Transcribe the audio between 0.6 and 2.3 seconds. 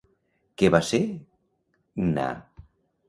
Què va ser Gná?